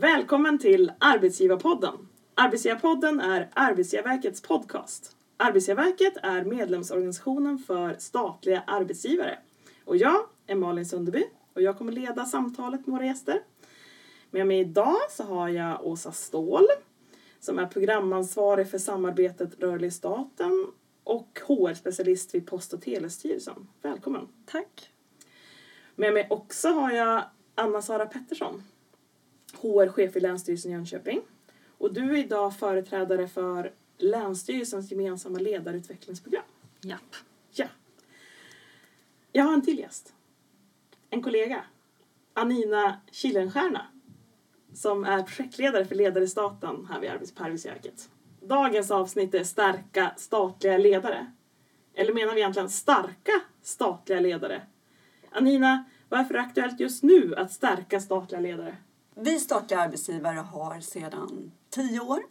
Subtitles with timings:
[0.00, 2.08] Välkommen till Arbetsgivarpodden.
[2.34, 5.16] Arbetsgivarpodden är Arbetsgivarverkets podcast.
[5.36, 9.38] Arbetsgivarverket är medlemsorganisationen för statliga arbetsgivare.
[9.84, 11.24] Och jag är Malin Sunderby
[11.54, 13.42] och jag kommer leda samtalet med våra gäster.
[14.30, 16.66] Med mig idag så har jag Åsa Ståhl
[17.40, 20.66] som är programansvarig för samarbetet Rörlig staten
[21.04, 23.68] och HR-specialist vid Post och telestyrelsen.
[23.82, 24.28] Välkommen!
[24.46, 24.90] Tack!
[25.94, 27.22] Med mig också har jag
[27.54, 28.62] Anna-Sara Pettersson,
[29.52, 31.20] HR-chef i Länsstyrelsen i Jönköping.
[31.78, 36.44] Och du är idag företrädare för Länsstyrelsens gemensamma ledarutvecklingsprogram.
[36.80, 37.16] Japp.
[37.50, 37.66] Ja.
[39.32, 40.14] Jag har en till gäst.
[41.10, 41.64] En kollega.
[42.34, 43.86] Anina Killenstierna
[44.78, 48.10] som är projektledare för Ledare i staten här vid Arbetsgivarverket.
[48.40, 51.32] Dagens avsnitt är Stärka statliga ledare.
[51.94, 54.62] Eller menar vi egentligen starka statliga ledare?
[55.30, 58.76] Anina, varför är det aktuellt just nu att stärka statliga ledare?
[59.20, 62.22] Vi statliga arbetsgivare har sedan tio år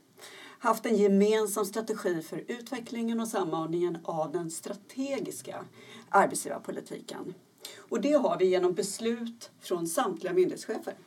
[0.59, 5.65] haft en gemensam strategi för utvecklingen och samordningen av den strategiska
[6.09, 7.33] arbetsgivarpolitiken.
[7.77, 10.97] Och det har vi genom beslut från samtliga myndighetschefer.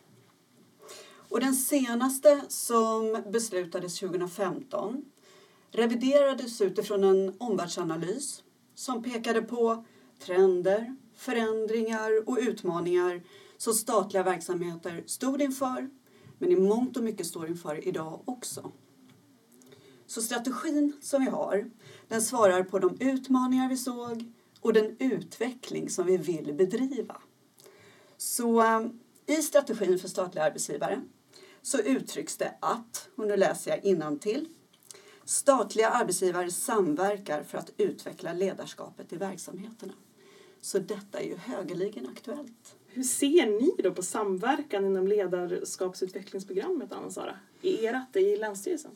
[1.29, 5.05] Och den senaste som beslutades 2015
[5.71, 8.43] reviderades utifrån en omvärldsanalys
[8.75, 9.85] som pekade på
[10.19, 13.21] trender, förändringar och utmaningar
[13.61, 15.89] som statliga verksamheter stod inför
[16.39, 18.71] men i mångt och mycket står inför idag också.
[20.07, 21.71] Så strategin som vi har
[22.07, 27.21] den svarar på de utmaningar vi såg och den utveckling som vi vill bedriva.
[28.17, 28.87] Så eh,
[29.25, 31.01] i strategin för statliga arbetsgivare
[31.61, 34.49] så uttrycks det att, och nu läser jag innantill,
[35.25, 39.93] statliga arbetsgivare samverkar för att utveckla ledarskapet i verksamheterna.
[40.61, 42.75] Så detta är ju högeligen aktuellt.
[42.93, 47.35] Hur ser ni då på samverkan inom ledarskapsutvecklingsprogrammet, Anna-Sara?
[47.61, 48.91] I ert, i Länsstyrelsen?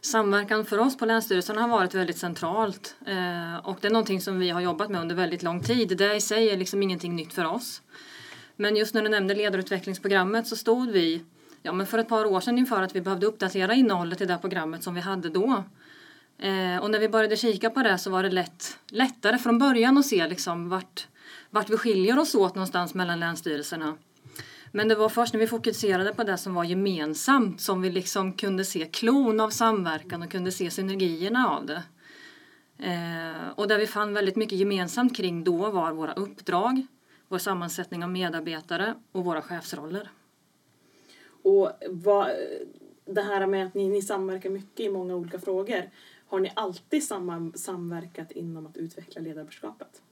[0.00, 4.38] Samverkan för oss på Länsstyrelsen har varit väldigt centralt eh, och det är någonting som
[4.38, 5.98] vi har jobbat med under väldigt lång tid.
[5.98, 7.82] Det i sig är liksom ingenting nytt för oss.
[8.56, 11.22] Men just när du nämnde ledarutvecklingsprogrammet så stod vi
[11.62, 14.38] ja, men för ett par år sedan inför att vi behövde uppdatera innehållet i det
[14.38, 15.64] programmet som vi hade då.
[16.38, 19.98] Eh, och när vi började kika på det så var det lätt, lättare från början
[19.98, 21.08] att se liksom vart,
[21.50, 23.96] vart vi skiljer oss åt någonstans mellan länsstyrelserna.
[24.72, 28.32] Men det var först när vi fokuserade på det som var gemensamt som vi liksom
[28.32, 31.82] kunde se klon av samverkan och kunde se synergierna av det.
[32.78, 36.86] Eh, och det vi fann väldigt mycket gemensamt kring då var våra uppdrag,
[37.28, 40.10] vår sammansättning av medarbetare och våra chefsroller.
[41.42, 42.28] Och vad,
[43.04, 45.90] det här med att ni, ni samverkar mycket i många olika frågor.
[46.26, 50.02] Har ni alltid samma, samverkat inom att utveckla ledarskapet?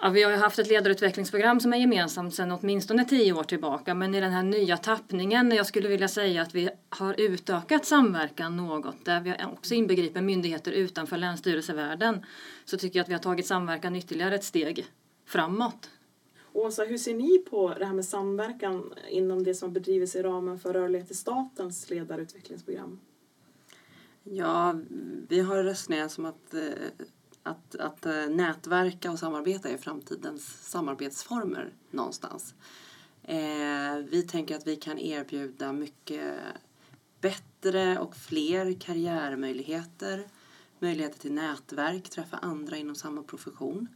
[0.00, 3.94] Ja, vi har ju haft ett ledarutvecklingsprogram som är gemensamt sedan åtminstone tio år tillbaka
[3.94, 8.56] men i den här nya tappningen, jag skulle vilja säga att vi har utökat samverkan
[8.56, 12.24] något där vi också inbegriper myndigheter utanför länsstyrelsevärlden
[12.64, 14.86] så tycker jag att vi har tagit samverkan ytterligare ett steg
[15.26, 15.90] framåt.
[16.52, 20.58] Åsa, hur ser ni på det här med samverkan inom det som bedrivs i ramen
[20.58, 23.00] för Rörlighet i statens ledarutvecklingsprogram?
[24.22, 24.74] Ja,
[25.28, 26.60] vi har resonerat som att, eh,
[27.44, 32.54] att, att eh, nätverka och samarbeta är framtidens samarbetsformer någonstans.
[33.22, 36.34] Eh, vi tänker att vi kan erbjuda mycket
[37.20, 40.26] bättre och fler karriärmöjligheter,
[40.78, 43.88] möjligheter till nätverk, träffa andra inom samma profession.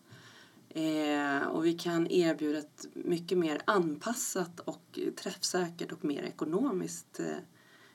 [0.68, 7.36] Eh, och vi kan erbjuda ett mycket mer anpassat och träffsäkert och mer ekonomiskt eh,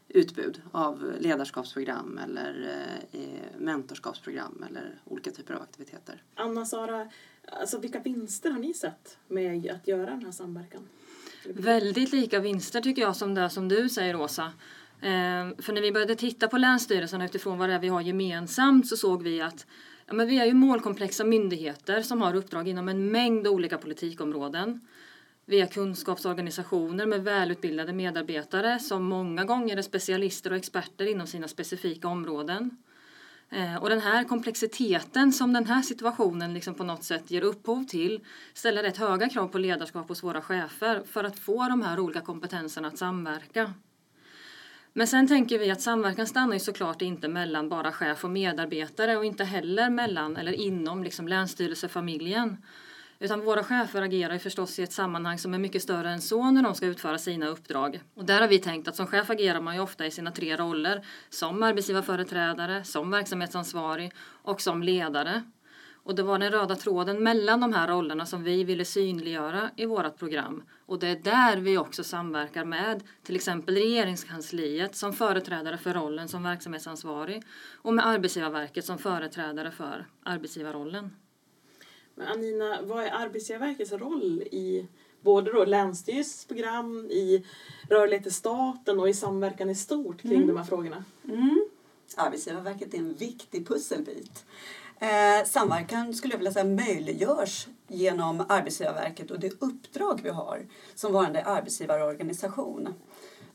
[0.08, 2.70] utbud av ledarskapsprogram eller
[3.12, 3.20] eh,
[3.58, 6.24] mentorskapsprogram eller olika typer av aktiviteter.
[6.36, 7.10] Anna-Sara,
[7.48, 10.82] alltså vilka vinster har ni sett med att göra den här samverkan?
[11.46, 14.44] Väldigt lika vinster tycker jag som det som du säger Åsa.
[15.02, 18.88] Eh, för när vi började titta på Länsstyrelsen utifrån vad det är vi har gemensamt
[18.88, 19.66] så såg vi att
[20.06, 24.82] Ja, men vi är ju målkomplexa myndigheter som har uppdrag inom en mängd olika politikområden
[25.46, 32.08] via kunskapsorganisationer med välutbildade medarbetare som många gånger är specialister och experter inom sina specifika
[32.08, 32.78] områden.
[33.50, 37.84] Eh, och den här komplexiteten som den här situationen liksom på något sätt ger upphov
[37.84, 38.20] till
[38.54, 42.22] ställer rätt höga krav på ledarskap hos våra chefer för att få de här olika
[42.22, 43.74] kompetenserna att samverka.
[44.94, 49.18] Men sen tänker vi att samverkan stannar ju såklart inte mellan bara chef och medarbetare
[49.18, 52.58] och inte heller mellan eller inom liksom länsstyrelsefamiljen.
[53.24, 56.52] Utan våra chefer agerar ju förstås i ett sammanhang som är mycket större än så
[56.52, 58.02] när de ska utföra sina uppdrag.
[58.16, 60.56] Och där har vi tänkt att som chef agerar man ju ofta i sina tre
[60.56, 61.06] roller.
[61.30, 65.44] Som arbetsgivarföreträdare, som verksamhetsansvarig och som ledare.
[66.04, 69.86] Och det var den röda tråden mellan de här rollerna som vi ville synliggöra i
[69.86, 70.64] vårt program.
[70.86, 76.28] Och det är där vi också samverkar med till exempel regeringskansliet som företrädare för rollen
[76.28, 77.44] som verksamhetsansvarig
[77.82, 81.12] och med Arbetsgivarverket som företrädare för arbetsgivarrollen.
[82.16, 84.88] Men Anina, vad är Arbetsgivarverkets roll i
[85.22, 87.46] både då Länsstyrelsens program, i
[87.90, 90.48] rörlighet i staten och i samverkan i stort kring Mm.
[90.48, 91.04] de här frågorna?
[91.30, 91.66] Mm.
[92.18, 94.46] Arbetsgivarverket är en viktig pusselbit.
[95.00, 100.66] Eh, samverkan skulle jag vilja säga möjliggörs genom Arbetsgivarverket och det uppdrag vi har
[100.96, 102.94] som varande arbetsgivarorganisation.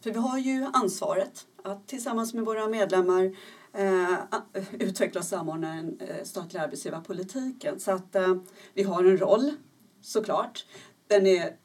[0.00, 3.36] För vi har ju ansvaret att tillsammans med våra medlemmar
[3.72, 4.14] eh,
[4.72, 7.80] utveckla och samordna den eh, statliga arbetsgivarpolitiken.
[7.80, 8.36] Så att eh,
[8.74, 9.52] vi har en roll
[10.00, 10.66] såklart.
[11.06, 11.56] Den är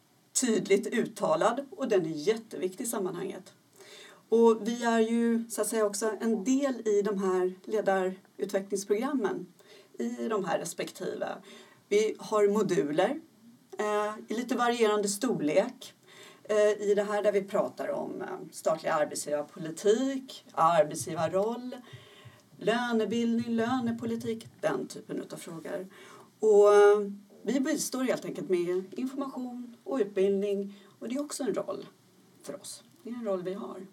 [0.42, 3.54] tydligt uttalad och den är jätteviktig i sammanhanget.
[4.30, 9.46] Och vi är ju så att säga också en del i de här ledarutvecklingsprogrammen
[10.00, 11.30] i de här respektive.
[11.90, 13.20] Vi har moduler
[13.80, 15.94] eh, i lite varierande storlek
[16.80, 21.76] i det här där vi pratar om eh, statlig arbetsgivarpolitik, arbetsgivarroll,
[22.58, 25.88] lönebildning, lönepolitik, den typen av frågor.
[26.40, 27.12] Och eh,
[27.44, 31.86] vi bistår helt enkelt med information och utbildning och det är också en roll
[32.44, 32.84] för oss.
[33.04, 33.88] Det är en roll vi har.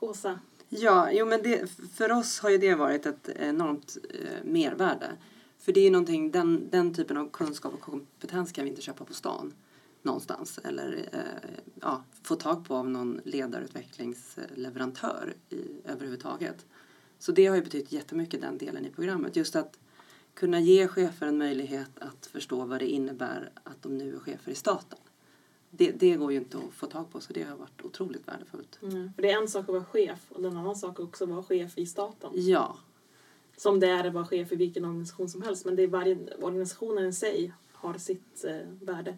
[0.00, 0.40] Åsa?
[0.68, 5.10] Ja, jo, men det, för oss har ju det varit ett enormt eh, mervärde.
[5.58, 9.04] För det är någonting, den, den typen av kunskap och kompetens kan vi inte köpa
[9.04, 9.52] på stan
[10.02, 11.20] någonstans eller eh,
[11.80, 16.66] ja, få tag på av någon ledarutvecklingsleverantör i, överhuvudtaget.
[17.18, 19.36] Så det har ju betytt jättemycket den delen i programmet.
[19.36, 19.78] Just att
[20.34, 24.52] kunna ge chefer en möjlighet att förstå vad det innebär att de nu är chefer
[24.52, 24.98] i staten.
[25.70, 28.78] Det, det går ju inte att få tag på så det har varit otroligt värdefullt.
[28.82, 29.12] Mm.
[29.14, 31.42] För det är en sak att vara chef och en annan sak också att vara
[31.42, 32.30] chef i staten.
[32.34, 32.78] Ja,
[33.56, 35.64] Som det är att vara chef i vilken organisation som helst.
[35.64, 39.16] Men det är varje organisationen i sig har sitt eh, värde.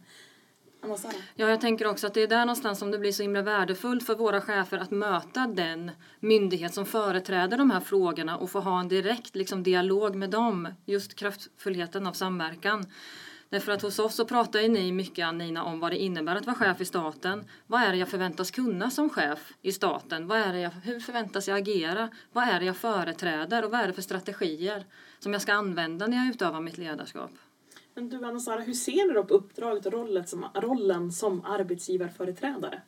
[1.35, 4.07] Ja, jag tänker också att det är där någonstans som det blir så himla värdefullt
[4.07, 5.91] för våra chefer att möta den
[6.21, 10.69] myndighet som företräder de här frågorna och få ha en direkt liksom, dialog med dem.
[10.85, 12.87] Just kraftfullheten av samverkan.
[13.49, 16.47] Därför att hos oss så pratar ju ni mycket, Anina, om vad det innebär att
[16.47, 17.45] vara chef i staten.
[17.67, 20.27] Vad är det jag förväntas kunna som chef i staten?
[20.27, 22.09] Vad är det jag, hur förväntas jag agera?
[22.33, 24.87] Vad är det jag företräder och vad är det för strategier
[25.19, 27.31] som jag ska använda när jag utövar mitt ledarskap?
[27.95, 32.83] Men du Anna-Sara, hur ser ni då på uppdraget och rollen som, rollen som arbetsgivarföreträdare?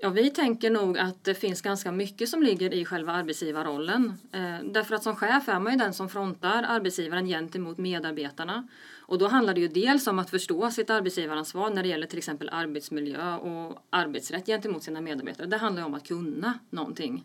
[0.00, 4.12] Ja, vi tänker nog att det finns ganska mycket som ligger i själva arbetsgivarrollen.
[4.32, 8.68] Eh, därför att som chef är man ju den som frontar arbetsgivaren gentemot medarbetarna.
[9.00, 12.18] Och då handlar det ju dels om att förstå sitt arbetsgivaransvar när det gäller till
[12.18, 15.46] exempel arbetsmiljö och arbetsrätt gentemot sina medarbetare.
[15.46, 17.24] Det handlar ju om att kunna någonting.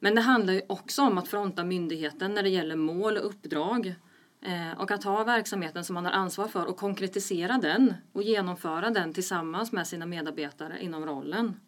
[0.00, 3.94] Men det handlar ju också om att fronta myndigheten när det gäller mål och uppdrag.
[4.44, 8.90] Eh, och att ha verksamheten som man har ansvar för och konkretisera den och genomföra
[8.90, 11.60] den tillsammans med sina medarbetare inom rollen.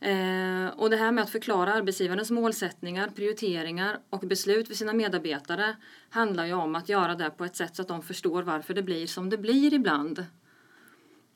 [0.00, 5.76] Eh, och det här med att förklara arbetsgivarens målsättningar, prioriteringar och beslut för sina medarbetare
[6.10, 8.82] handlar ju om att göra det på ett sätt så att de förstår varför det
[8.82, 10.26] blir som det blir ibland.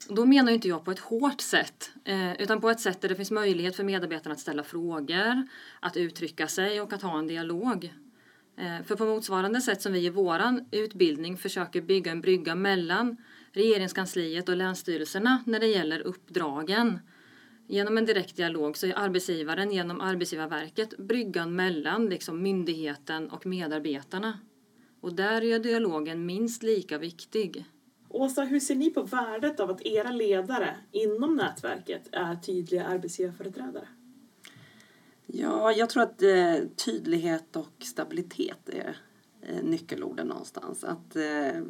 [0.08, 3.16] Då menar inte jag på ett hårt sätt, eh, utan på ett sätt där det
[3.16, 5.48] finns möjlighet för medarbetarna att ställa frågor,
[5.80, 7.92] att uttrycka sig och att ha en dialog.
[8.58, 10.40] Eh, för på motsvarande sätt som vi i vår
[10.70, 13.16] utbildning försöker bygga en brygga mellan
[13.52, 16.98] regeringskansliet och länsstyrelserna när det gäller uppdragen.
[17.68, 24.38] Genom en direkt dialog så är arbetsgivaren genom Arbetsgivarverket bryggan mellan liksom myndigheten och medarbetarna.
[25.00, 27.64] Och där är dialogen minst lika viktig.
[28.08, 33.88] Åsa, hur ser ni på värdet av att era ledare inom nätverket är tydliga arbetsgivarföreträdare?
[35.32, 38.96] Ja, jag tror att eh, tydlighet och stabilitet är
[39.42, 40.84] eh, nyckelorden någonstans.
[40.84, 41.62] Att, eh,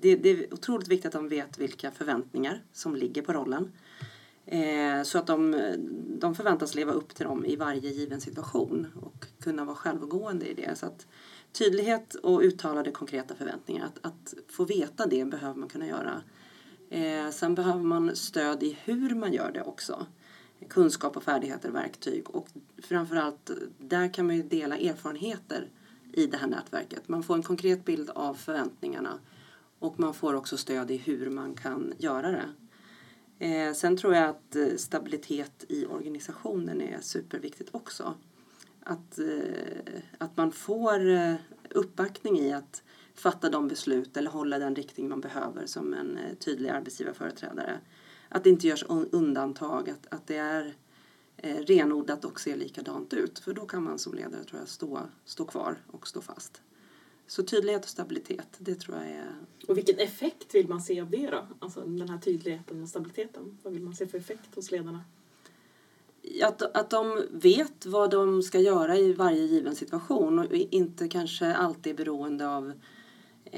[0.00, 3.72] det, det är otroligt viktigt att de vet vilka förväntningar som ligger på rollen.
[4.46, 5.56] Eh, så att de,
[6.18, 10.54] de förväntas leva upp till dem i varje given situation och kunna vara självgående i
[10.54, 10.78] det.
[10.78, 11.06] Så att
[11.52, 16.22] tydlighet och uttalade konkreta förväntningar, att, att få veta det behöver man kunna göra.
[16.90, 20.06] Eh, sen behöver man stöd i hur man gör det också
[20.68, 22.48] kunskap och färdigheter, verktyg och
[22.78, 25.68] framförallt där kan man ju dela erfarenheter
[26.12, 27.08] i det här nätverket.
[27.08, 29.18] Man får en konkret bild av förväntningarna
[29.78, 32.48] och man får också stöd i hur man kan göra det.
[33.38, 38.14] Eh, sen tror jag att eh, stabilitet i organisationen är superviktigt också.
[38.82, 41.34] Att, eh, att man får eh,
[41.70, 42.82] uppbackning i att
[43.14, 47.80] fatta de beslut eller hålla den riktning man behöver som en eh, tydlig arbetsgivarföreträdare.
[48.28, 50.74] Att det inte görs un- undantag, att, att det är
[51.36, 53.38] eh, renodlat och ser likadant ut.
[53.38, 56.62] För då kan man som ledare tror jag stå, stå kvar och stå fast.
[57.26, 59.34] Så tydlighet och stabilitet, det tror jag är...
[59.68, 61.46] Och vilken effekt vill man se av det då?
[61.58, 63.58] Alltså den här tydligheten och stabiliteten.
[63.62, 65.04] Vad vill man se för effekt hos ledarna?
[66.42, 71.54] Att, att de vet vad de ska göra i varje given situation och inte kanske
[71.54, 72.72] alltid är beroende av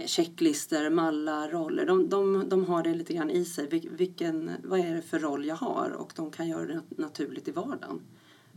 [0.07, 1.87] checklister, mallar, roller.
[1.87, 3.67] De, de, de har det lite grann i sig.
[3.91, 5.91] Vilken, vad är det för roll jag har?
[5.91, 8.01] Och de kan göra det naturligt i vardagen.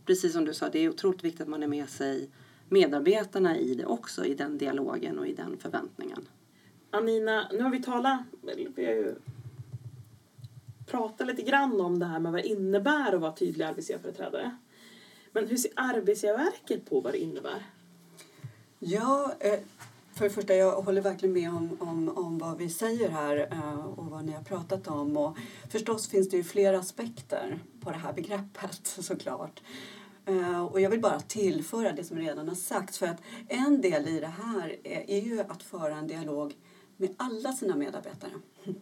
[0.05, 2.29] Precis som du sa, det är otroligt viktigt att man är med sig
[2.69, 6.27] medarbetarna i det också, i den dialogen och i den förväntningen.
[6.89, 8.19] Anina, nu har vi talat,
[8.75, 9.15] vi har ju
[10.85, 14.57] pratat lite grann om det här med vad det innebär att vara tydlig arbetsgivarföreträdare.
[15.31, 17.65] Men hur ser Arbetsgivarverket på vad det innebär?
[18.79, 19.59] Ja, eh,
[20.21, 23.85] för det första, jag håller verkligen med om, om, om vad vi säger här eh,
[23.85, 25.17] och vad ni har pratat om.
[25.17, 25.37] Och
[25.69, 29.61] förstås finns det ju flera aspekter på det här begreppet såklart.
[30.25, 34.07] Eh, och jag vill bara tillföra det som redan har sagts för att en del
[34.07, 36.57] i det här är, är ju att föra en dialog
[36.97, 38.31] med alla sina medarbetare.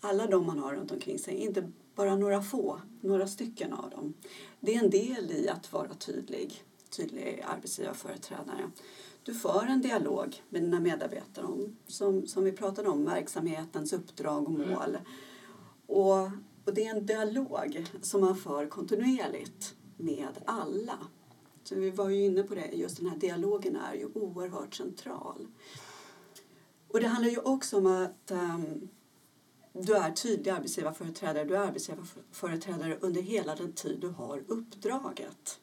[0.00, 4.14] Alla de man har runt omkring sig, inte bara några få, några stycken av dem.
[4.60, 8.70] Det är en del i att vara tydlig, tydlig arbetsgivarföreträdare.
[9.22, 14.44] Du för en dialog med dina medarbetare om, som, som vi pratade om, verksamhetens uppdrag
[14.44, 14.98] och mål.
[15.86, 16.22] Och,
[16.64, 20.98] och det är en dialog som man för kontinuerligt med alla.
[21.64, 25.46] Så vi var ju inne på det, just den här dialogen är ju oerhört central.
[26.88, 28.88] Och det handlar ju också om att um,
[29.72, 31.44] du är tydlig arbetsgivarföreträdare.
[31.44, 35.60] Du är arbetsgivarföreträdare under hela den tid du har uppdraget.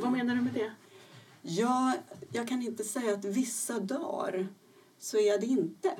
[0.00, 0.72] Vad menar du med det?
[1.46, 1.92] Ja,
[2.32, 4.48] jag kan inte säga att vissa dagar
[4.98, 5.96] så är jag det inte.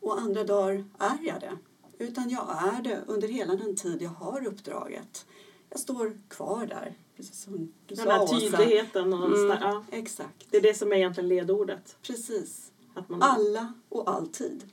[0.00, 1.58] Och andra dagar är jag det.
[1.98, 5.26] Utan jag är det under hela den tid jag har uppdraget.
[5.70, 8.40] Jag står kvar där, precis som du Den sa här Åsa.
[8.40, 11.96] tydligheten och Mm, ja, Exakt, det är det som är egentligen ledordet.
[12.02, 12.72] precis.
[13.20, 14.70] Alla och alltid.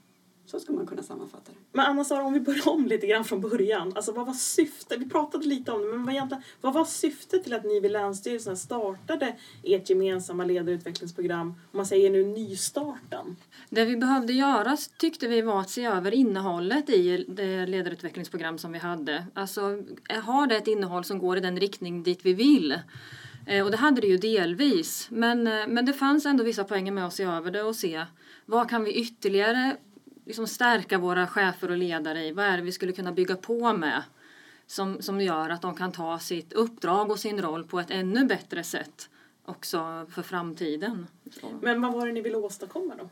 [0.51, 1.57] Så skulle man kunna sammanfatta det.
[1.71, 3.93] Men Anna-Sara, om vi börjar om lite grann från början.
[3.95, 4.99] Alltså vad var syftet?
[5.01, 7.91] Vi pratade lite om det, men vad, egentligen, vad var syftet till att ni vid
[7.91, 11.47] Länsstyrelsen startade ert gemensamma ledarutvecklingsprogram?
[11.47, 13.35] Om man säger nu nystarten.
[13.69, 18.71] Det vi behövde göra tyckte vi var att se över innehållet i det ledarutvecklingsprogram som
[18.71, 19.25] vi hade.
[19.33, 19.61] Alltså,
[20.23, 22.79] har det ett innehåll som går i den riktning dit vi vill?
[23.47, 25.07] Eh, Och det hade det ju delvis.
[25.11, 28.05] Men, eh, men det fanns ändå vissa poänger med att se över det och se
[28.45, 29.77] vad kan vi ytterligare
[30.27, 32.31] liksom stärka våra chefer och ledare i?
[32.31, 34.03] Vad är det vi skulle kunna bygga på med?
[34.67, 38.25] Som, som gör att de kan ta sitt uppdrag och sin roll på ett ännu
[38.25, 39.09] bättre sätt
[39.45, 41.07] också för framtiden.
[41.41, 41.47] Så.
[41.61, 43.09] Men vad var det ni ville åstadkomma då?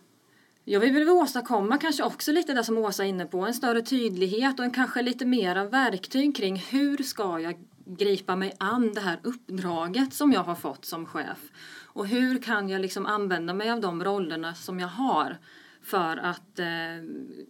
[0.64, 3.82] Ja, vi vill åstadkomma kanske också lite det som Åsa är inne på, en större
[3.82, 9.02] tydlighet och en kanske lite mera verktyg kring hur ska jag gripa mig an det
[9.02, 11.40] här uppdraget som jag har fått som chef.
[11.84, 15.38] Och hur kan jag liksom använda mig av de rollerna som jag har
[15.86, 16.66] för att eh,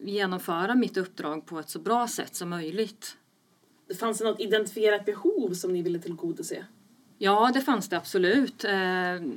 [0.01, 3.18] genomföra mitt uppdrag på ett så bra sätt som möjligt.
[3.88, 6.65] Det fanns det något identifierat behov som ni ville tillgodose?
[7.18, 8.63] Ja, det fanns det absolut.
[8.63, 8.72] Eh,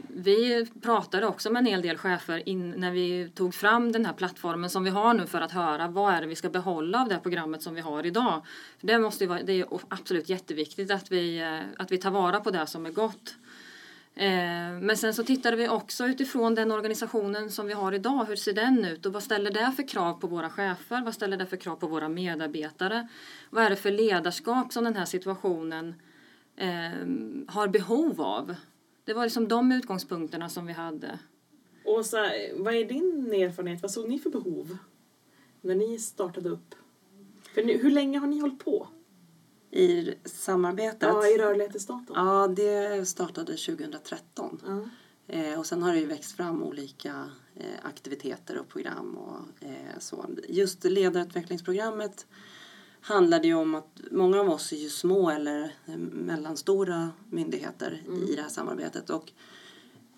[0.09, 4.13] vi pratade också med en hel del chefer in, när vi tog fram den här
[4.13, 7.09] plattformen som vi har nu för att höra vad är det vi ska behålla av
[7.09, 8.43] det programmet som vi har idag.
[8.79, 12.41] För det, måste vara, det är absolut jätteviktigt att vi, eh, att vi tar vara
[12.41, 13.35] på det som är gott.
[14.19, 18.37] Eh, men sen så tittade vi också utifrån den organisationen som vi har idag, hur
[18.37, 21.47] ser den ut och vad ställer det för krav på våra chefer, vad ställer det
[21.47, 23.09] för krav på våra medarbetare?
[23.51, 25.95] Vad är det för ledarskap som den här situationen
[26.57, 26.69] eh,
[27.49, 28.55] har behov av?
[29.05, 31.19] Det var liksom de utgångspunkterna som vi hade.
[31.85, 33.83] Åsa, vad är din erfarenhet?
[33.83, 34.79] Vad såg ni för behov
[35.61, 36.75] när ni startade upp?
[37.55, 38.89] För nu, hur länge har ni hållit på?
[39.79, 41.03] I samarbetet?
[41.03, 42.15] Ja, i rörlighet i staten?
[42.15, 44.61] Ja, det startade 2013.
[44.67, 44.89] Ja.
[45.35, 49.99] Eh, och sen har det ju växt fram olika eh, aktiviteter och program och eh,
[49.99, 50.27] så.
[50.49, 52.27] Just ledarutvecklingsprogrammet
[53.01, 58.35] handlade ju om att många av oss är ju små eller eh, mellanstora myndigheter i
[58.35, 59.11] det här samarbetet.
[59.11, 59.33] Och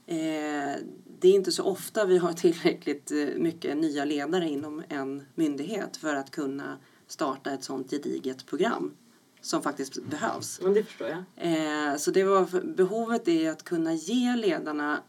[0.06, 0.76] eh,
[1.20, 5.96] det är inte så ofta vi har tillräckligt eh, mycket nya ledare inom en myndighet
[5.96, 8.94] för att kunna starta ett sånt gediget program
[9.40, 10.61] som faktiskt behövs.
[10.62, 11.25] Men det förstår jag.
[11.37, 15.00] Eh, så det var, behovet är att kunna ge ledarna,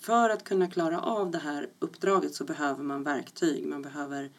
[0.00, 3.66] för att kunna klara av det här uppdraget så behöver man verktyg.
[3.66, 4.30] Man behöver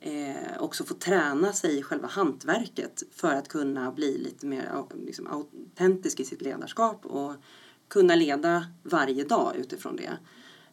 [0.00, 5.26] eh, också få träna sig i själva hantverket för att kunna bli lite mer liksom,
[5.26, 7.34] autentisk i sitt ledarskap och
[7.88, 10.18] kunna leda varje dag utifrån det.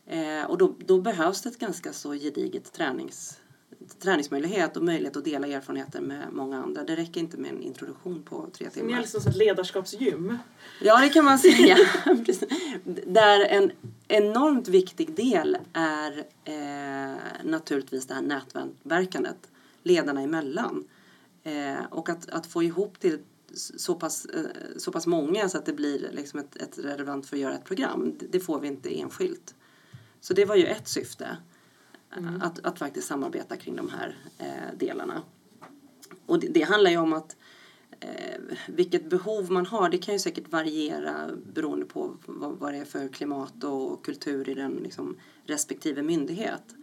[0.06, 2.74] Eh, och då, då behövs det ett ganska så gediget
[4.00, 6.84] träningsmöjlighet och möjlighet att dela erfarenheter med många andra.
[6.84, 8.98] Det räcker inte med en introduktion på tre Ni timmar.
[8.98, 10.38] är liksom ett ledarskapsgym.
[10.82, 11.78] Ja, det kan man säga.
[13.06, 13.72] Där en
[14.08, 19.50] enormt viktig del är eh, naturligtvis det här nätverkandet
[19.84, 20.88] ledarna emellan.
[21.44, 23.20] Eh, och att, att få ihop till
[23.54, 24.42] så pass, eh,
[24.78, 27.64] så pass många så att det blir liksom ett, ett relevant för att göra ett
[27.66, 28.16] program.
[28.20, 29.56] Det, det får vi inte enskilt.
[30.22, 31.38] Så det var ju ett syfte.
[32.18, 32.42] Mm.
[32.42, 35.22] Att, att faktiskt samarbeta kring de här eh, delarna.
[36.26, 37.36] Och det, det handlar ju om att
[38.00, 42.78] eh, vilket behov man har, det kan ju säkert variera beroende på vad, vad det
[42.78, 46.76] är för klimat och kultur i den liksom, respektive myndighet.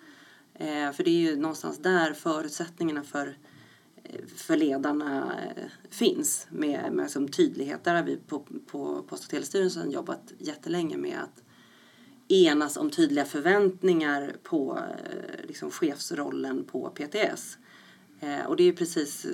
[0.54, 3.36] Eh, för det är ju någonstans där förutsättningarna för,
[4.04, 7.84] eh, för ledarna eh, finns med, med som tydlighet.
[7.84, 11.42] Där har vi på, på Post och telestyrelsen jobbat jättelänge med att
[12.32, 17.58] enas om tydliga förväntningar på eh, liksom, chefsrollen på PTS.
[18.20, 19.30] Eh, och det är precis eh,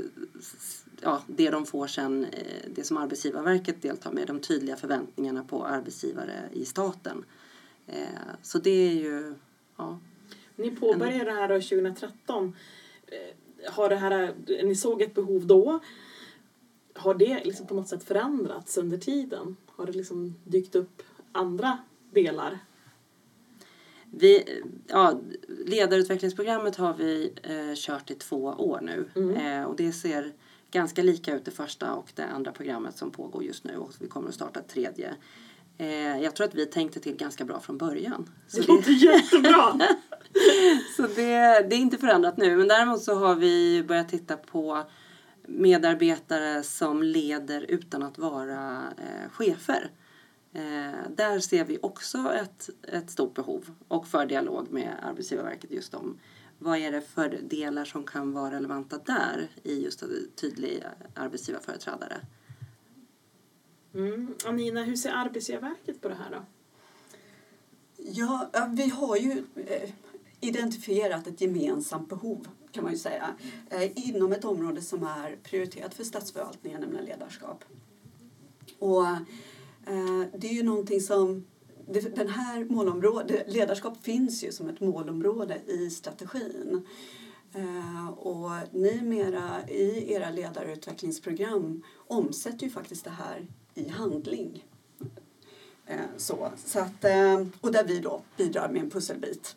[1.00, 5.64] ja, det de får sen, eh, det som Arbetsgivarverket deltar med, de tydliga förväntningarna på
[5.66, 7.24] arbetsgivare i staten.
[7.86, 8.08] Eh,
[8.42, 9.34] så det är ju,
[9.76, 9.98] ja.
[10.56, 12.56] Ni påbörjade det här då 2013.
[13.06, 15.80] Eh, Har det här, eh, ni såg ett behov då.
[16.94, 19.56] Har det liksom på något sätt förändrats under tiden?
[19.66, 21.02] Har det liksom dykt upp
[21.32, 21.78] andra
[22.10, 22.58] delar?
[24.10, 25.20] Vi, ja,
[25.66, 29.08] ledarutvecklingsprogrammet har vi eh, kört i två år nu.
[29.16, 29.36] Mm.
[29.36, 30.32] Eh, och det ser
[30.70, 33.76] ganska lika ut det första och det andra programmet som pågår just nu.
[33.76, 35.14] Och vi kommer att starta ett tredje.
[35.78, 38.30] Eh, jag tror att vi tänkte till ganska bra från början.
[38.46, 39.80] Så Det låter jättebra!
[40.96, 42.56] Så det, det är inte förändrat nu.
[42.56, 44.84] Men däremot så har vi börjat titta på
[45.46, 49.90] medarbetare som leder utan att vara eh, chefer.
[50.58, 55.94] Eh, där ser vi också ett, ett stort behov och för dialog med Arbetsgivarverket just
[55.94, 56.18] om
[56.58, 60.84] vad är det för delar som kan vara relevanta där i just en tydlig
[61.14, 62.16] arbetsgivarföreträdare.
[63.94, 64.34] Mm.
[64.44, 66.44] Anina, hur ser Arbetsgivarverket på det här då?
[67.96, 69.90] Ja, vi har ju eh,
[70.40, 73.34] identifierat ett gemensamt behov kan man ju säga
[73.70, 77.64] eh, inom ett område som är prioriterat för statsförvaltningen, nämligen ledarskap.
[78.78, 79.04] Och
[79.88, 81.44] Eh, det är ju någonting som
[82.14, 86.86] den här målområdet, ledarskap finns ju som ett målområde i strategin.
[87.52, 94.64] Eh, och ni mera i era ledarutvecklingsprogram omsätter ju faktiskt det här i handling.
[95.86, 97.04] Eh, så, så att,
[97.60, 99.56] och där vi då bidrar med en pusselbit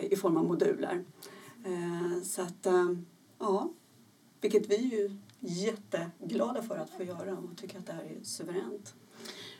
[0.00, 1.04] i form av moduler.
[2.24, 2.66] Så att,
[3.38, 3.70] ja,
[4.40, 8.24] vilket vi är ju jätteglada för att få göra och tycker att det här är
[8.24, 8.94] suveränt.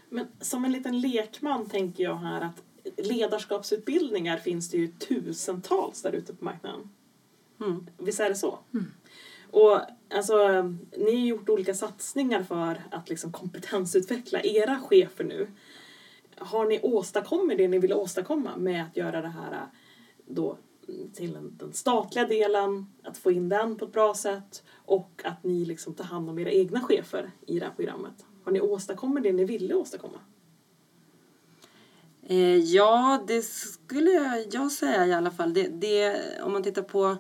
[0.09, 2.63] Men som en liten lekman tänker jag här att
[2.97, 6.91] ledarskapsutbildningar finns det ju tusentals där ute på marknaden.
[7.61, 7.87] Mm.
[7.99, 8.59] Visst är det så?
[9.51, 9.81] Och
[10.15, 10.63] alltså,
[10.97, 15.49] ni har gjort olika satsningar för att liksom kompetensutveckla era chefer nu.
[16.37, 19.67] Har ni åstadkommit det ni ville åstadkomma med att göra det här
[20.27, 20.59] då
[21.15, 25.45] till den, den statliga delen, att få in den på ett bra sätt och att
[25.45, 28.25] ni liksom tar hand om era egna chefer i det här programmet?
[28.49, 30.19] Har ni åstadkommit det ni ville åstadkomma?
[32.23, 35.55] Eh, ja, det skulle jag, jag säga i alla fall.
[35.55, 37.17] Det, det, om man tittar på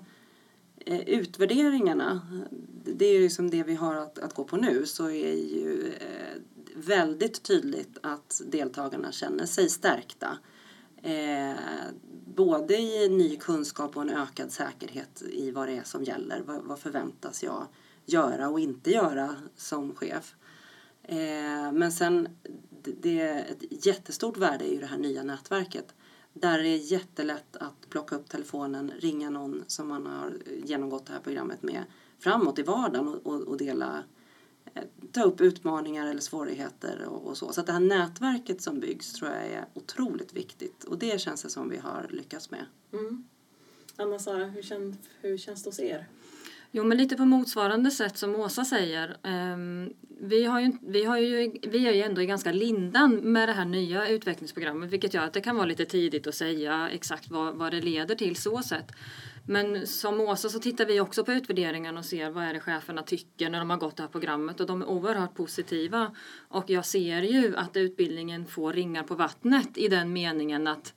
[0.76, 2.20] eh, utvärderingarna,
[2.84, 5.92] det är ju liksom det vi har att, att gå på nu, så är ju
[6.00, 6.42] eh,
[6.74, 10.38] väldigt tydligt att deltagarna känner sig stärkta.
[11.02, 11.56] Eh,
[12.34, 16.42] både i ny kunskap och en ökad säkerhet i vad det är som gäller.
[16.46, 17.66] Vad, vad förväntas jag
[18.04, 20.34] göra och inte göra som chef?
[21.08, 22.28] Eh, men sen,
[22.82, 25.94] det, det är ett jättestort värde i det här nya nätverket.
[26.32, 31.12] Där det är jättelätt att plocka upp telefonen, ringa någon som man har genomgått det
[31.12, 31.84] här programmet med
[32.18, 34.04] framåt i vardagen och, och, och dela,
[34.74, 37.52] eh, ta upp utmaningar eller svårigheter och, och så.
[37.52, 41.42] Så att det här nätverket som byggs tror jag är otroligt viktigt och det känns
[41.42, 42.66] det som vi har lyckats med.
[42.92, 43.24] Mm.
[43.96, 46.08] Anna-Sara, hur, hur känns det hos er?
[46.70, 49.16] Jo, men lite på motsvarande sätt som Åsa säger.
[49.22, 53.48] Ehm, vi, har ju, vi, har ju, vi är ju ändå i ganska lindan med
[53.48, 57.30] det här nya utvecklingsprogrammet vilket gör att det kan vara lite tidigt att säga exakt
[57.30, 58.92] vad, vad det leder till så sätt.
[59.46, 63.02] Men som Åsa så tittar vi också på utvärderingen och ser vad är det cheferna
[63.02, 66.14] tycker när de har gått det här programmet och de är oerhört positiva.
[66.48, 70.94] Och jag ser ju att utbildningen får ringar på vattnet i den meningen att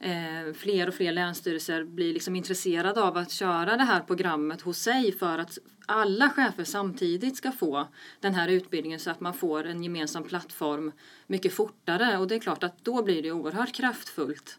[0.00, 4.78] eh, fler och fler länsstyrelser blir liksom intresserade av att köra det här programmet hos
[4.78, 7.88] sig för att alla chefer samtidigt ska få
[8.20, 10.92] den här utbildningen så att man får en gemensam plattform
[11.26, 14.58] mycket fortare och det är klart att då blir det oerhört kraftfullt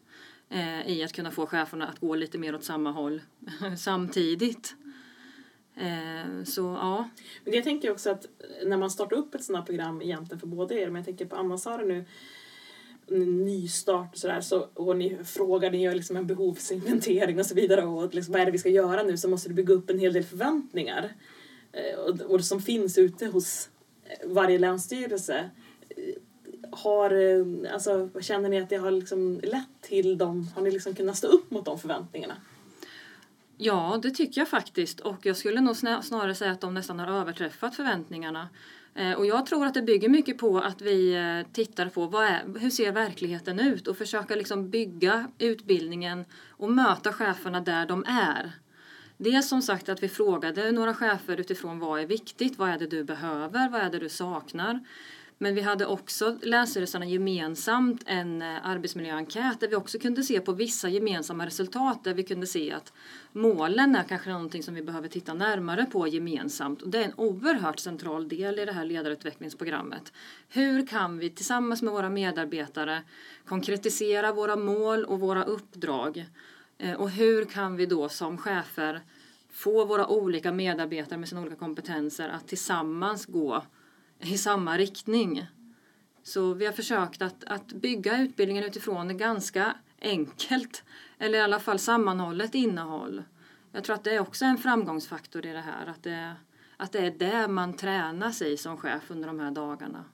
[0.49, 3.21] eh, i att kunna få cheferna att gå lite mer åt samma håll
[3.77, 4.75] samtidigt.
[5.75, 7.09] Eh, så ja.
[7.43, 8.25] Men jag tänker också att
[8.65, 11.25] när man startar upp ett sådant här program egentligen för båda er, men jag tänker
[11.25, 12.05] på Anna-Sara nu,
[13.11, 17.85] nystart och sådär, så, och ni frågar, ni gör liksom en behovsinventering och så vidare
[17.85, 19.99] och liksom, vad är det vi ska göra nu så måste du bygga upp en
[19.99, 21.13] hel del förväntningar
[21.71, 23.69] eh, och, och som finns ute hos
[24.03, 25.49] eh, varje länsstyrelse.
[25.89, 25.95] Eh,
[26.71, 27.11] har,
[27.73, 31.27] alltså, känner ni att det har liksom lett till dem, har ni liksom kunnat stå
[31.27, 32.35] upp mot de förväntningarna?
[33.61, 34.99] Ja, det tycker jag faktiskt.
[34.99, 38.49] Och jag skulle nog snarare säga att de nästan har överträffat förväntningarna.
[38.99, 42.25] Eh, och jag tror att det bygger mycket på att vi eh, tittar på vad
[42.25, 48.05] är, hur ser verkligheten ut och försöka liksom bygga utbildningen och möta cheferna där de
[48.07, 48.51] är.
[49.17, 52.79] Det är som sagt att vi frågade några chefer utifrån vad är viktigt, vad är
[52.79, 54.79] det du behöver, vad är det du saknar.
[55.41, 60.51] Men vi hade också länsstyrelserna gemensamt en eh, arbetsmiljöenkät där vi också kunde se på
[60.51, 62.93] vissa gemensamma resultat där vi kunde se att
[63.31, 66.81] målen är kanske någonting som vi behöver titta närmare på gemensamt.
[66.81, 70.13] Och det är en oerhört central del i det här ledarutvecklingsprogrammet.
[70.49, 73.03] Hur kan vi tillsammans med våra medarbetare
[73.45, 76.25] konkretisera våra mål och våra uppdrag?
[76.77, 79.01] Eh, och hur kan vi då som chefer
[79.51, 83.63] få våra olika medarbetare med sina olika kompetenser att tillsammans gå
[84.19, 85.45] i samma riktning.
[86.23, 90.83] Så vi har försökt att, att bygga utbildningen utifrån ett ganska enkelt,
[91.17, 93.23] eller i alla fall sammanhållet innehåll.
[93.71, 96.35] Jag tror att det är också en framgångsfaktor i det här, att det,
[96.77, 100.05] att det är det man tränas i som chef under de här dagarna.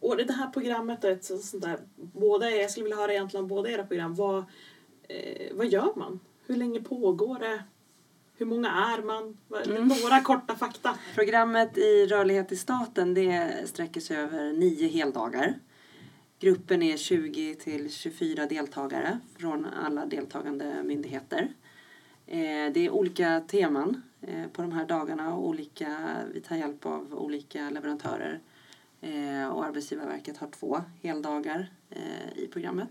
[0.00, 3.48] Och det här programmet är ett sånt där, båda, jag skulle vilja höra egentligen om
[3.48, 4.14] båda era program.
[4.14, 4.44] Vad,
[5.08, 6.20] eh, vad gör man?
[6.46, 7.64] Hur länge pågår det?
[8.40, 9.36] Hur många är man?
[9.48, 10.98] Vad- Några korta fakta.
[11.14, 15.54] Programmet i Rörlighet i staten det sträcker sig över nio heldagar.
[16.38, 21.48] Gruppen är 20 till 24 deltagare från alla deltagande myndigheter.
[22.26, 26.86] Eh, Det är olika teman eh, på de här dagarna och olika, vi tar hjälp
[26.86, 28.40] av olika leverantörer.
[29.00, 31.70] Eh, Och Arbetsgivarverket har två heldagar
[32.36, 32.88] i programmet.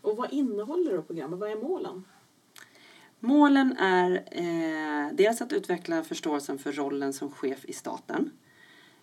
[0.00, 1.38] Och vad innehåller då programmet?
[1.38, 2.04] Vad är målen?
[3.24, 8.30] Målen är eh, dels att utveckla förståelsen för rollen som chef i staten.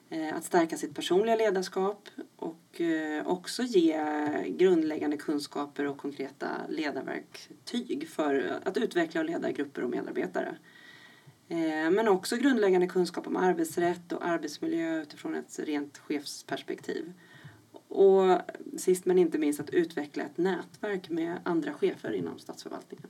[0.09, 4.03] Eh, att stärka sitt personliga ledarskap och eh, också ge
[4.47, 10.57] grundläggande kunskaper och konkreta ledarverktyg för att utveckla och leda grupper och medarbetare.
[11.47, 17.13] Eh, men också grundläggande kunskap om arbetsrätt och arbetsmiljö utifrån ett rent chefsperspektiv.
[17.87, 18.39] Och
[18.77, 23.07] sist men inte minst att utveckla ett nätverk med andra chefer inom statsförvaltningen.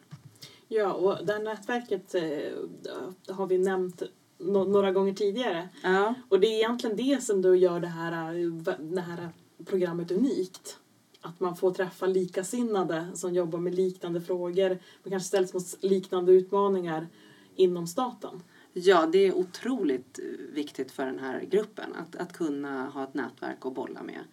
[0.71, 4.01] Ja, och det här nätverket eh, har vi nämnt
[4.37, 5.69] no- några gånger tidigare.
[5.83, 6.13] Ja.
[6.29, 9.29] Och det är egentligen det som då gör det här, eh, det här
[9.65, 10.77] programmet unikt.
[11.21, 14.69] Att man får träffa likasinnade som jobbar med liknande frågor.
[15.03, 17.07] Man kanske ställs mot liknande utmaningar
[17.55, 18.43] inom staten.
[18.73, 20.19] Ja, det är otroligt
[20.53, 24.23] viktigt för den här gruppen att, att kunna ha ett nätverk att bolla med.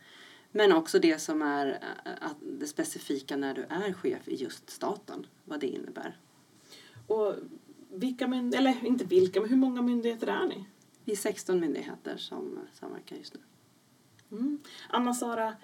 [0.53, 1.67] Men också det som är
[2.05, 6.17] eh, det specifika när du är chef i just staten, vad det innebär.
[7.07, 7.35] Och
[7.91, 10.67] vilka mynd- eller inte vilka, men hur många myndigheter är ni?
[11.05, 13.41] Vi är 16 myndigheter som samverkar just nu.
[14.39, 14.59] Mm.
[14.89, 15.55] Anna-Sara,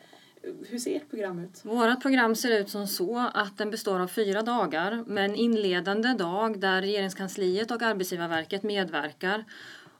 [0.42, 1.64] hur ser ert program ut?
[1.64, 6.08] Vårt program ser ut som så att den består av fyra dagar med en inledande
[6.08, 9.44] dag där regeringskansliet och Arbetsgivarverket medverkar.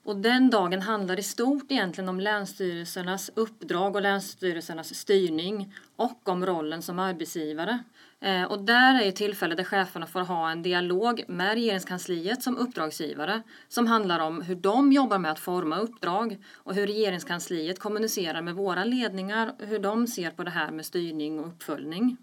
[0.04, 6.46] Och den dagen handlar i stort egentligen om länsstyrelsernas uppdrag och länsstyrelsernas styrning och om
[6.46, 7.78] rollen som arbetsgivare.
[8.22, 12.56] Eh, och där är ju tillfälle där cheferna får ha en dialog med regeringskansliet som
[12.56, 18.42] uppdragsgivare som handlar om hur de jobbar med att forma uppdrag och hur regeringskansliet kommunicerar
[18.42, 22.16] med våra ledningar och hur de ser på det här med styrning och uppföljning.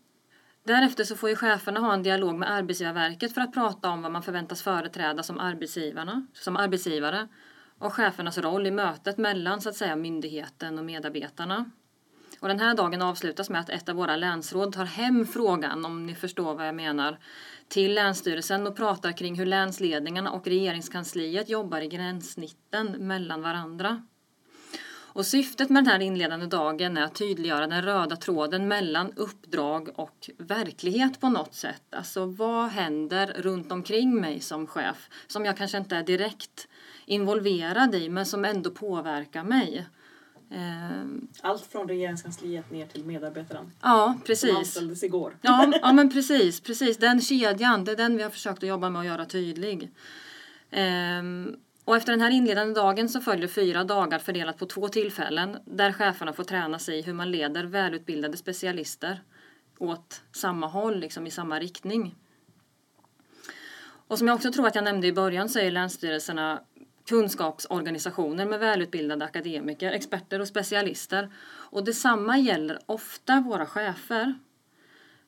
[0.63, 4.11] Därefter så får ju cheferna ha en dialog med Arbetsgivarverket för att prata om vad
[4.11, 7.27] man förväntas företräda som, arbetsgivarna, som arbetsgivare
[7.79, 11.71] och chefernas roll i mötet mellan så att säga, myndigheten och medarbetarna.
[12.39, 16.05] Och den här dagen avslutas med att ett av våra länsråd tar hem frågan, om
[16.05, 17.17] ni förstår vad jag menar,
[17.67, 24.01] till Länsstyrelsen och pratar kring hur länsledningarna och regeringskansliet jobbar i gränssnitten mellan varandra.
[25.11, 29.89] Och syftet med den här inledande dagen är att tydliggöra den röda tråden mellan uppdrag
[29.95, 31.83] och verklighet på något sätt.
[31.89, 36.67] Alltså vad händer runt omkring mig som chef som jag kanske inte är direkt
[37.05, 39.87] involverad i men som ändå påverkar mig.
[40.51, 44.55] Ehm, Allt från regeringskansliet ner till medarbetaren ja, som precis.
[44.55, 45.37] anställdes igår.
[45.41, 46.97] Ja, ja men precis, precis.
[46.97, 49.91] Den kedjan, det är den vi har försökt att jobba med att göra tydlig.
[50.71, 55.57] Ehm, och efter den här inledande dagen så följer fyra dagar fördelat på två tillfällen
[55.65, 59.23] där cheferna får träna sig i hur man leder välutbildade specialister
[59.77, 62.15] åt samma håll, liksom i samma riktning.
[64.07, 66.61] Och som jag också tror att jag nämnde i början så är länsstyrelserna
[67.09, 71.29] kunskapsorganisationer med välutbildade akademiker, experter och specialister.
[71.71, 74.33] Och detsamma gäller ofta våra chefer.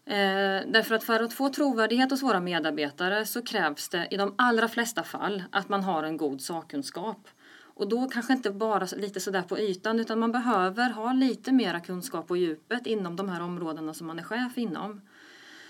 [0.05, 4.35] Eh, därför att för att få trovärdighet hos våra medarbetare så krävs det i de
[4.37, 7.27] allra flesta fall att man har en god sakkunskap.
[7.73, 11.79] Och då kanske inte bara lite sådär på ytan utan man behöver ha lite mera
[11.79, 15.01] kunskap på djupet inom de här områdena som man är chef inom.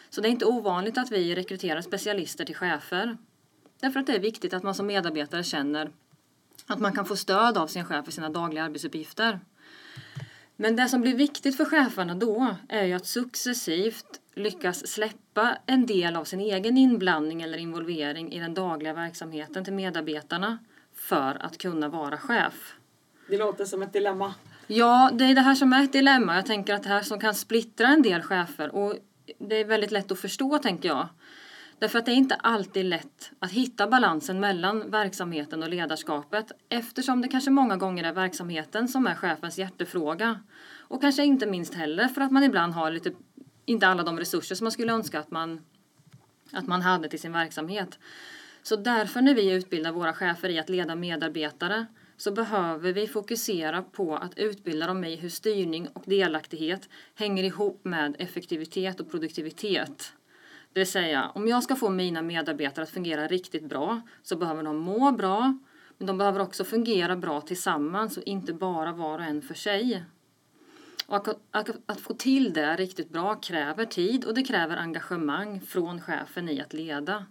[0.09, 3.17] Så det är inte ovanligt att vi rekryterar specialister till chefer.
[3.81, 5.91] Därför att det är viktigt att man som medarbetare känner
[6.67, 9.39] att man kan få stöd av sin chef för sina dagliga arbetsuppgifter.
[10.55, 15.85] Men det som blir viktigt för cheferna då är ju att successivt lyckas släppa en
[15.85, 20.57] del av sin egen inblandning eller involvering i den dagliga verksamheten till medarbetarna
[20.93, 22.75] för att kunna vara chef.
[23.29, 24.33] Det låter som ett dilemma.
[24.67, 26.35] Ja, det är det här som är ett dilemma.
[26.35, 28.95] Jag tänker att det här som kan splittra en del chefer och
[29.39, 31.07] det är väldigt lätt att förstå tänker jag.
[31.81, 37.21] Därför att det är inte alltid lätt att hitta balansen mellan verksamheten och ledarskapet eftersom
[37.21, 40.39] det kanske många gånger är verksamheten som är chefens hjärtefråga.
[40.79, 43.11] Och kanske inte minst heller för att man ibland har lite,
[43.65, 45.61] inte alla de resurser som man skulle önska att man,
[46.51, 47.99] att man hade till sin verksamhet.
[48.63, 51.85] Så därför när vi utbildar våra chefer i att leda medarbetare
[52.17, 57.85] så behöver vi fokusera på att utbilda dem i hur styrning och delaktighet hänger ihop
[57.85, 60.13] med effektivitet och produktivitet.
[60.73, 64.63] Det vill säga, om jag ska få mina medarbetare att fungera riktigt bra så behöver
[64.63, 65.57] de må bra,
[65.97, 70.03] men de behöver också fungera bra tillsammans och inte bara var och en för sig.
[71.07, 71.15] Och
[71.51, 76.49] att, att, få till det riktigt bra kräver tid och det kräver engagemang från chefen
[76.49, 77.25] i att leda.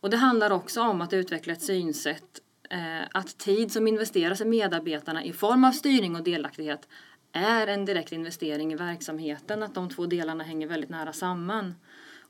[0.00, 4.44] Och det handlar också om att utveckla ett synsätt eh, att tid som investeras i
[4.44, 6.88] medarbetarna i form av styrning och delaktighet
[7.32, 11.74] är en direkt investering i verksamheten, att de två delarna hänger väldigt nära samman.